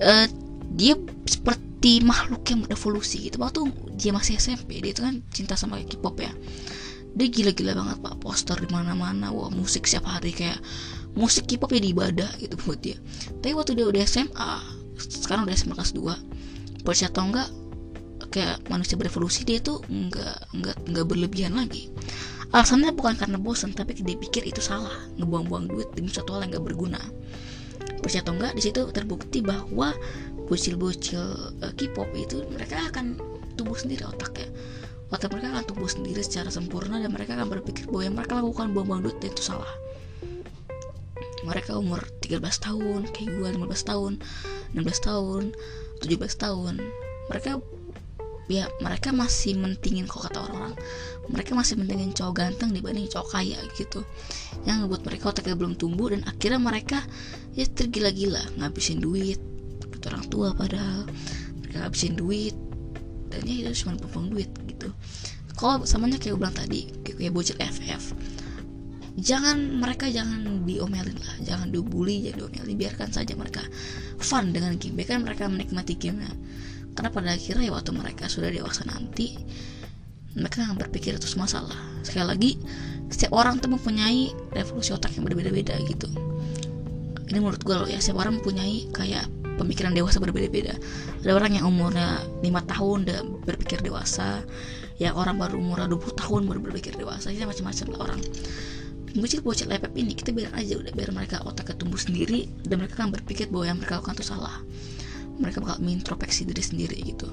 Uh, 0.00 0.26
dia 0.72 0.96
seperti 1.28 2.00
makhluk 2.00 2.42
yang 2.48 2.64
berevolusi 2.64 3.28
gitu. 3.28 3.36
Waktu 3.38 3.68
dia 4.00 4.16
masih 4.16 4.40
SMP 4.40 4.80
dia 4.80 4.96
itu 4.96 5.04
kan 5.04 5.20
cinta 5.30 5.54
sama 5.54 5.76
K-pop 5.84 6.16
ya. 6.18 6.32
Dia 7.18 7.28
gila-gila 7.32 7.72
banget 7.74 7.98
pak. 8.04 8.14
Poster 8.20 8.56
di 8.60 8.68
mana-mana 8.70 9.32
wah 9.32 9.50
musik 9.50 9.88
setiap 9.88 10.06
hari 10.08 10.30
kayak 10.30 10.60
musik 11.16 11.48
K-pop 11.48 11.72
ya 11.72 11.80
ibadah 11.80 12.30
gitu 12.42 12.58
buat 12.66 12.80
dia. 12.82 12.98
Tapi 13.40 13.54
waktu 13.56 13.78
dia 13.78 13.86
udah 13.88 14.02
SMA 14.04 14.52
sekarang 14.98 15.46
udah 15.46 15.54
SMA 15.54 15.78
kelas 15.78 15.94
2 15.94 16.82
percaya 16.82 17.08
atau 17.10 17.22
enggak 17.26 17.48
kayak 18.28 18.58
manusia 18.68 18.98
berevolusi 18.98 19.46
dia 19.46 19.62
tuh 19.62 19.80
enggak 19.88 20.36
enggak 20.52 20.76
enggak 20.84 21.06
berlebihan 21.06 21.54
lagi. 21.56 21.88
Alasannya 22.48 22.96
bukan 22.96 23.14
karena 23.20 23.36
bosan 23.36 23.76
tapi 23.76 23.92
dia 23.98 24.16
pikir 24.16 24.44
itu 24.48 24.64
salah. 24.64 24.94
Ngebuang-buang 25.20 25.68
duit 25.68 25.88
demi 25.92 26.08
suatu 26.08 26.32
hal 26.32 26.48
yang 26.48 26.56
gak 26.56 26.64
berguna. 26.64 26.96
Percaya 28.00 28.24
atau 28.24 28.32
enggak 28.40 28.56
di 28.56 28.62
situ 28.64 28.88
terbukti 28.88 29.44
bahwa 29.44 29.92
bocil-bocil 30.48 31.20
uh, 31.60 31.72
K-pop 31.76 32.08
itu 32.16 32.48
mereka 32.48 32.80
akan 32.88 33.20
tumbuh 33.60 33.76
sendiri 33.76 34.08
otaknya. 34.08 34.48
Otak 35.12 35.28
mereka 35.32 35.60
akan 35.60 35.64
tumbuh 35.68 35.88
sendiri 35.88 36.24
secara 36.24 36.48
sempurna 36.48 37.00
dan 37.00 37.12
mereka 37.12 37.36
akan 37.36 37.52
berpikir 37.52 37.84
bahwa 37.88 38.02
yang 38.04 38.16
mereka 38.16 38.40
lakukan 38.40 38.72
buang-buang 38.72 39.04
duit 39.04 39.20
itu 39.20 39.44
salah 39.44 39.68
mereka 41.46 41.78
umur 41.78 42.02
13 42.22 42.42
tahun 42.42 43.00
kayak 43.14 43.30
gue 43.30 43.48
15 43.54 43.90
tahun 43.90 44.12
16 44.74 45.06
tahun 45.06 45.42
17 46.02 46.42
tahun. 46.42 46.74
Mereka 47.28 47.50
ya 48.48 48.64
mereka 48.80 49.12
masih 49.12 49.60
mentingin 49.60 50.08
kok 50.08 50.24
kata 50.28 50.48
orang-orang. 50.48 50.74
Mereka 51.28 51.52
masih 51.52 51.76
mentingin 51.76 52.16
cowok 52.16 52.34
ganteng 52.34 52.72
dibanding 52.72 53.10
cowok 53.10 53.28
kaya 53.36 53.58
gitu. 53.76 54.00
Yang 54.64 54.86
ngebuat 54.86 55.02
mereka 55.04 55.24
otaknya 55.34 55.56
belum 55.58 55.74
tumbuh 55.76 56.08
dan 56.12 56.24
akhirnya 56.24 56.60
mereka 56.60 57.04
ya 57.52 57.68
tergila-gila. 57.68 58.40
Ngabisin 58.56 59.04
duit 59.04 59.40
ke 59.84 60.06
orang 60.08 60.26
tua 60.32 60.56
padahal. 60.56 61.04
Mereka 61.60 61.84
ngabisin 61.84 62.14
duit 62.16 62.56
dan 63.28 63.44
ya 63.44 63.68
itu 63.68 63.84
cuma 63.84 64.00
buang 64.00 64.32
duit 64.32 64.48
gitu. 64.64 64.88
Kalau 65.58 65.82
samanya 65.84 66.22
kayak 66.22 66.38
gue 66.38 66.40
bilang 66.40 66.56
tadi 66.56 66.80
kayak 67.02 67.34
bocil 67.34 67.58
FF 67.58 68.14
jangan 69.18 69.58
mereka 69.82 70.06
jangan 70.06 70.62
diomelin 70.62 71.18
lah 71.18 71.36
jangan 71.42 71.68
dibully 71.74 72.30
jangan 72.30 72.46
diomelin. 72.46 72.76
Biarkan 72.78 73.08
saja 73.10 73.34
mereka 73.34 73.62
fun 74.22 74.54
dengan 74.54 74.78
game. 74.78 74.94
Biarkan 74.94 75.26
mereka 75.26 75.50
menikmati 75.50 75.98
gamenya. 75.98 76.30
Karena 76.94 77.10
pada 77.14 77.30
akhirnya 77.34 77.70
ya 77.70 77.72
waktu 77.74 77.90
mereka 77.94 78.26
sudah 78.26 78.50
dewasa 78.50 78.82
nanti 78.86 79.38
mereka 80.38 80.66
akan 80.66 80.78
berpikir 80.78 81.18
itu 81.18 81.26
semua 81.26 81.50
salah. 81.50 81.78
Sekali 82.06 82.26
lagi 82.26 82.50
setiap 83.10 83.34
orang 83.34 83.58
tuh 83.58 83.70
mempunyai 83.72 84.30
revolusi 84.54 84.94
otak 84.94 85.14
yang 85.18 85.26
berbeda-beda 85.26 85.74
gitu. 85.86 86.06
Ini 87.28 87.38
menurut 87.42 87.60
gue 87.60 87.74
loh 87.74 87.88
ya 87.90 87.98
setiap 87.98 88.22
orang 88.22 88.40
mempunyai 88.40 88.88
kayak 88.94 89.26
pemikiran 89.58 89.94
dewasa 89.94 90.22
berbeda-beda. 90.22 90.78
Ada 91.26 91.32
orang 91.34 91.58
yang 91.58 91.66
umurnya 91.66 92.22
5 92.40 92.70
tahun 92.70 92.98
udah 93.08 93.18
berpikir 93.46 93.82
dewasa 93.82 94.46
ya 94.98 95.14
orang 95.14 95.38
baru 95.38 95.58
umur 95.58 95.86
20 95.86 96.18
tahun 96.18 96.42
baru 96.46 96.60
berpikir 96.70 96.94
dewasa. 96.94 97.30
Ini 97.30 97.46
macam-macam 97.46 97.86
lah 97.94 98.00
orang 98.10 98.20
bocil-bocil 99.16 99.70
lepep 99.70 99.92
ini 99.96 100.12
kita 100.12 100.34
biar 100.34 100.52
aja 100.52 100.76
udah 100.76 100.92
biar 100.92 101.10
mereka 101.14 101.40
otaknya 101.46 101.78
tumbuh 101.80 102.00
sendiri 102.00 102.50
dan 102.66 102.82
mereka 102.82 103.00
akan 103.00 103.14
berpikir 103.14 103.48
bahwa 103.48 103.64
yang 103.64 103.78
mereka 103.80 104.02
lakukan 104.02 104.18
itu 104.20 104.26
salah. 104.26 104.56
Mereka 105.38 105.62
bakal 105.62 105.78
mengintrospeksi 105.80 106.44
diri 106.44 106.62
sendiri 106.64 106.98
gitu. 107.00 107.28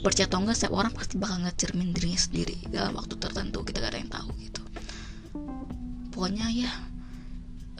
Percaya 0.00 0.30
atau 0.30 0.38
enggak 0.40 0.56
setiap 0.56 0.74
orang 0.74 0.92
pasti 0.94 1.14
bakal 1.18 1.42
ngecermin 1.42 1.90
dirinya 1.92 2.20
sendiri 2.20 2.56
dalam 2.70 2.94
waktu 2.96 3.14
tertentu 3.18 3.60
kita 3.66 3.82
gak 3.82 3.90
ada 3.92 3.98
yang 4.00 4.12
tahu 4.12 4.30
gitu. 4.40 4.62
Pokoknya 6.14 6.46
ya 6.48 6.70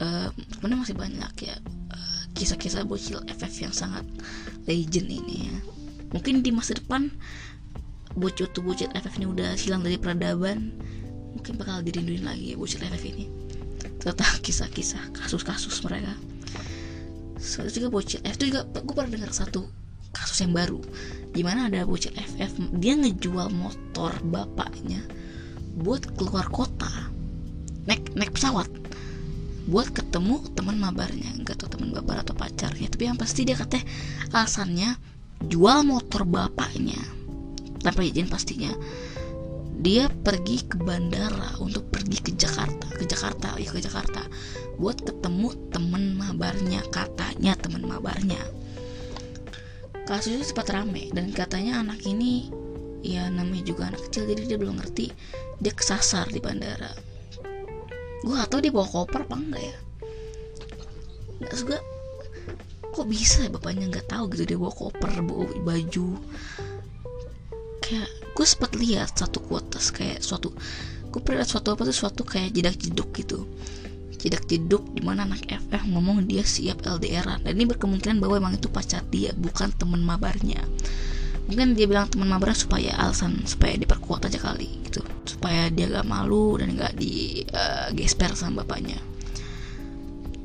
uh, 0.03 0.29
masih 0.61 0.93
banyak 0.93 1.31
ya 1.41 1.55
uh, 1.91 2.21
kisah-kisah 2.37 2.85
bocil 2.85 3.23
FF 3.25 3.53
yang 3.63 3.73
sangat 3.73 4.05
legend 4.69 5.09
ini 5.09 5.49
ya. 5.49 5.57
Mungkin 6.13 6.45
di 6.45 6.53
masa 6.53 6.77
depan 6.77 7.09
bocil 8.13 8.49
tuh 8.49 8.65
bocil 8.65 8.89
FF 8.93 9.13
ini 9.21 9.27
udah 9.29 9.49
hilang 9.57 9.81
dari 9.81 9.97
peradaban 9.97 10.73
mungkin 11.37 11.53
bakal 11.61 11.85
dirinduin 11.85 12.25
lagi 12.25 12.53
ya 12.53 12.57
FF 12.57 13.03
ini. 13.05 13.29
Tentang 14.01 14.41
kisah-kisah 14.41 15.13
kasus-kasus 15.13 15.85
mereka. 15.85 16.17
Soalnya 17.37 17.73
juga 17.77 17.87
bocil 17.93 18.19
FF 18.25 18.37
itu 18.41 18.45
juga 18.49 18.61
gue 18.65 18.93
pernah 18.97 19.13
dengar 19.13 19.31
satu 19.31 19.69
kasus 20.09 20.41
yang 20.41 20.57
baru. 20.57 20.81
Di 21.29 21.45
mana 21.45 21.69
ada 21.69 21.85
bocil 21.85 22.11
FF 22.17 22.57
dia 22.81 22.97
ngejual 22.97 23.53
motor 23.53 24.17
bapaknya 24.25 25.05
buat 25.77 26.01
keluar 26.17 26.49
kota. 26.49 26.89
Naik 27.85 28.17
naik 28.17 28.33
pesawat. 28.33 28.67
Buat 29.69 29.93
ketemu 29.93 30.41
teman 30.57 30.81
mabarnya. 30.81 31.37
Nggak 31.45 31.61
tahu 31.61 31.77
teman 31.77 31.93
mabar 31.93 32.25
atau 32.25 32.33
pacarnya. 32.33 32.89
Tapi 32.89 33.03
yang 33.05 33.19
pasti 33.19 33.45
dia 33.45 33.53
katanya 33.53 33.85
alasannya 34.33 34.97
jual 35.45 35.85
motor 35.85 36.25
bapaknya. 36.25 36.97
Tanpa 37.85 38.01
izin 38.01 38.25
pastinya 38.25 38.73
dia 39.77 40.09
pergi 40.09 40.65
ke 40.65 40.81
bandara 40.81 41.53
untuk 41.61 41.85
pergi 41.93 42.17
ke 42.17 42.31
Jakarta 42.33 42.89
ke 42.97 43.05
Jakarta 43.05 43.53
ya 43.61 43.69
ke 43.69 43.77
Jakarta 43.77 44.25
buat 44.81 44.97
ketemu 45.01 45.53
temen 45.69 46.17
mabarnya 46.17 46.81
katanya 46.89 47.53
temen 47.57 47.85
mabarnya. 47.85 48.41
Kasusnya 50.07 50.45
sempat 50.45 50.71
rame 50.71 51.11
dan 51.11 51.29
katanya 51.35 51.83
anak 51.83 51.99
ini 52.07 52.49
ya 53.05 53.29
namanya 53.29 53.63
juga 53.67 53.91
anak 53.93 54.07
kecil 54.09 54.25
jadi 54.29 54.55
dia 54.55 54.57
belum 54.57 54.79
ngerti 54.79 55.11
dia 55.61 55.73
kesasar 55.73 56.29
di 56.29 56.39
bandara. 56.41 56.93
Gue 58.25 58.33
gak 58.33 58.49
tau 58.49 58.61
dia 58.61 58.73
bawa 58.73 58.87
koper 58.87 59.29
apa 59.29 59.35
enggak 59.35 59.63
ya. 59.65 59.77
Nggak 61.37 61.57
juga 61.57 61.77
kok 62.97 63.05
bisa 63.05 63.45
ya 63.45 63.49
bapaknya 63.53 63.93
nggak 63.93 64.09
tahu 64.09 64.25
gitu 64.33 64.43
dia 64.55 64.57
bawa 64.57 64.73
koper 64.73 65.11
bawa 65.21 65.45
baju. 65.61 66.07
Kayak 67.83 68.09
gue 68.37 68.45
sempat 68.45 68.77
lihat 68.77 69.17
satu 69.17 69.41
kuotas 69.41 69.89
kayak 69.89 70.21
suatu 70.21 70.53
gue 71.09 71.19
pernah 71.25 71.41
lihat 71.41 71.49
suatu 71.49 71.73
apa 71.73 71.89
tuh 71.89 71.97
suatu 71.97 72.21
kayak 72.21 72.53
jedak 72.53 72.77
jeduk 72.77 73.09
gitu. 73.17 73.49
Jedak 74.21 74.45
jeduk 74.45 74.85
di 74.93 75.01
mana 75.01 75.25
anak 75.25 75.49
FF 75.49 75.89
ngomong 75.89 76.29
dia 76.29 76.45
siap 76.45 76.85
LDRan 76.85 77.41
dan 77.41 77.53
ini 77.57 77.65
berkemungkinan 77.65 78.21
bahwa 78.21 78.37
emang 78.37 78.53
itu 78.61 78.69
pacar 78.69 79.01
dia 79.09 79.33
bukan 79.33 79.73
teman 79.73 80.05
mabarnya. 80.05 80.61
Mungkin 81.49 81.73
dia 81.73 81.89
bilang 81.89 82.13
teman 82.13 82.29
mabarnya 82.29 82.59
supaya 82.61 82.91
alasan 83.01 83.41
supaya 83.49 83.73
diperkuat 83.73 84.29
aja 84.29 84.37
kali 84.37 84.69
gitu. 84.85 85.01
Supaya 85.25 85.73
dia 85.73 85.89
gak 85.89 86.05
malu 86.05 86.61
dan 86.61 86.77
gak 86.77 86.93
di 86.93 87.41
uh, 87.49 87.89
gesper 87.97 88.37
sama 88.37 88.61
bapaknya. 88.61 89.01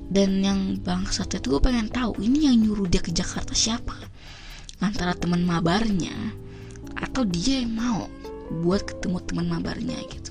Dan 0.08 0.40
yang 0.40 0.80
bangsat 0.80 1.36
itu 1.36 1.52
gue 1.52 1.60
pengen 1.60 1.92
tahu 1.92 2.16
ini 2.24 2.48
yang 2.48 2.56
nyuruh 2.56 2.88
dia 2.88 3.04
ke 3.04 3.12
Jakarta 3.12 3.52
siapa? 3.52 3.96
Antara 4.80 5.12
teman 5.12 5.44
mabarnya 5.44 6.42
atau 7.02 7.26
dia 7.26 7.66
yang 7.66 7.74
mau 7.74 8.06
buat 8.62 8.86
ketemu 8.86 9.18
teman 9.26 9.46
mabarnya 9.50 9.98
gitu. 10.12 10.30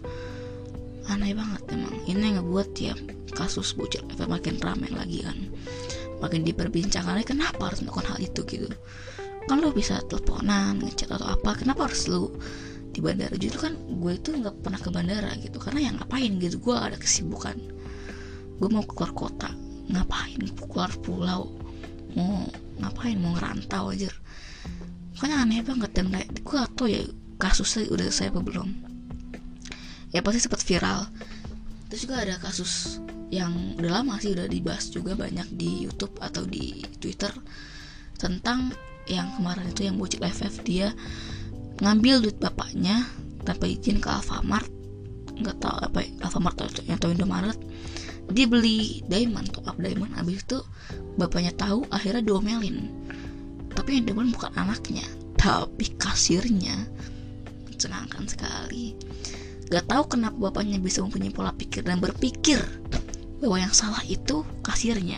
Aneh 1.11 1.35
banget 1.35 1.61
emang. 1.73 1.95
Ini 2.07 2.21
yang 2.21 2.35
ngebuat 2.41 2.69
ya 2.79 2.93
kasus 3.35 3.75
bocil 3.75 4.05
efek 4.07 4.29
makin 4.31 4.55
ramai 4.61 4.87
lagi 4.93 5.25
kan. 5.25 5.37
Makin 6.23 6.45
diperbincangkan 6.45 7.25
kenapa 7.25 7.73
harus 7.73 7.81
melakukan 7.83 8.15
hal 8.15 8.19
itu 8.21 8.41
gitu? 8.45 8.69
Kan 9.49 9.57
lo 9.59 9.73
bisa 9.73 9.99
teleponan 10.05 10.79
ngechat 10.85 11.09
atau 11.09 11.27
apa 11.33 11.57
kenapa 11.57 11.89
harus 11.89 12.05
lo 12.07 12.31
di 12.93 13.01
bandara? 13.01 13.33
Justru 13.35 13.67
kan 13.67 13.73
gue 13.75 14.13
itu 14.13 14.29
nggak 14.31 14.61
pernah 14.61 14.79
ke 14.79 14.89
bandara 14.93 15.33
gitu. 15.41 15.57
Karena 15.57 15.91
yang 15.91 15.95
ngapain 15.97 16.37
gitu? 16.37 16.61
Gue 16.61 16.77
ada 16.77 16.95
kesibukan. 16.95 17.57
Gue 18.61 18.69
mau 18.69 18.85
keluar 18.85 19.11
kota. 19.17 19.49
Ngapain? 19.89 20.39
Keluar 20.69 20.93
pulau. 21.01 21.49
Mau 22.13 22.45
ngapain? 22.77 23.17
Mau 23.17 23.33
ngerantau 23.33 23.89
aja 23.89 24.13
makanya 25.21 25.45
aneh 25.45 25.61
banget 25.61 25.93
dan 25.93 26.09
gue 26.17 26.57
atau 26.57 26.89
ya 26.89 27.05
kasusnya 27.37 27.93
udah 27.93 28.09
saya 28.09 28.33
apa 28.33 28.41
belum. 28.41 28.73
Ya 30.09 30.25
pasti 30.25 30.41
sempat 30.41 30.65
viral. 30.65 31.13
Terus 31.93 32.09
juga 32.09 32.25
ada 32.25 32.41
kasus 32.41 32.97
yang 33.29 33.77
udah 33.77 34.01
lama 34.01 34.17
sih 34.17 34.33
udah 34.33 34.49
dibahas 34.49 34.89
juga 34.89 35.13
banyak 35.13 35.45
di 35.53 35.85
YouTube 35.85 36.17
atau 36.17 36.41
di 36.49 36.81
Twitter 36.97 37.29
tentang 38.17 38.73
yang 39.05 39.29
kemarin 39.37 39.69
itu 39.69 39.85
yang 39.85 40.01
bocil 40.01 40.25
FF 40.25 40.65
dia 40.65 40.89
ngambil 41.85 42.25
duit 42.25 42.41
bapaknya 42.41 43.05
tanpa 43.45 43.69
izin 43.69 44.01
ke 44.01 44.09
Alfamart. 44.09 44.73
Nggak 45.37 45.57
tahu 45.61 45.77
apa 45.85 46.01
ya, 46.01 46.09
Alfamart 46.25 46.57
atau 46.65 47.13
Indomaret. 47.13 47.61
Dia 48.33 48.49
beli 48.49 49.05
diamond 49.05 49.53
top 49.53 49.69
up 49.69 49.77
diamond. 49.77 50.17
Abis 50.17 50.41
itu 50.41 50.65
bapaknya 51.13 51.53
tahu 51.53 51.85
akhirnya 51.93 52.25
diomelin 52.25 53.00
tapi 53.73 53.99
yang 53.99 54.05
diamond 54.07 54.33
bukan 54.35 54.51
anaknya 54.55 55.05
tapi 55.41 55.89
kasirnya. 55.97 56.85
Mencengangkan 57.65 58.29
sekali. 58.29 58.93
Gak 59.73 59.89
tahu 59.89 60.03
kenapa 60.13 60.37
bapaknya 60.37 60.77
bisa 60.77 61.01
mempunyai 61.01 61.33
pola 61.33 61.49
pikir 61.55 61.81
dan 61.81 61.97
berpikir 61.97 62.61
bahwa 63.41 63.57
yang 63.57 63.73
salah 63.73 64.05
itu 64.05 64.45
kasirnya 64.61 65.17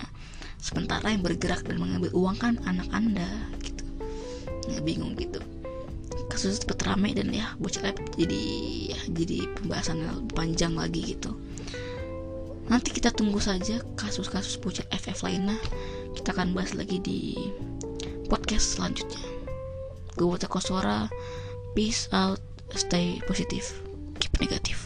sementara 0.63 1.11
yang 1.11 1.19
bergerak 1.19 1.67
dan 1.67 1.75
mengambil 1.75 2.07
uang 2.15 2.39
kan 2.39 2.55
anak 2.63 2.87
anda 2.95 3.27
gitu. 3.59 3.83
Nggak 4.71 4.83
bingung 4.87 5.13
gitu. 5.19 5.43
Kasus 6.31 6.63
cepat 6.63 6.87
ramai 6.87 7.11
dan 7.11 7.35
ya 7.35 7.51
bocil 7.59 7.83
jadi 8.15 8.41
ya 8.95 8.99
jadi 9.11 9.51
pembahasan 9.59 9.99
yang 9.99 10.23
panjang 10.31 10.73
lagi 10.79 11.19
gitu. 11.19 11.35
Nanti 12.71 12.95
kita 12.95 13.11
tunggu 13.11 13.43
saja 13.43 13.83
kasus-kasus 13.99 14.55
bocil 14.63 14.87
FF 14.87 15.27
lainnya. 15.27 15.59
Kita 16.15 16.31
akan 16.31 16.55
bahas 16.55 16.71
lagi 16.79 17.03
di 17.03 17.35
podcast 18.33 18.81
selanjutnya. 18.81 19.21
Gue 20.17 20.25
Kosora 20.49 21.05
peace 21.77 22.09
out. 22.09 22.41
Stay 22.73 23.21
positive. 23.29 23.69
Keep 24.17 24.41
negative 24.41 24.81